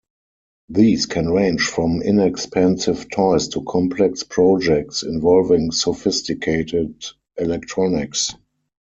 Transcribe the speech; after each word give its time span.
These 0.67 1.05
can 1.05 1.29
range 1.29 1.61
from 1.61 2.01
inexpensive 2.01 3.07
toys 3.11 3.49
to 3.49 3.61
complex 3.61 4.23
projects 4.23 5.03
involving 5.03 5.71
sophisticated 5.71 7.05
electronics. 7.37 8.33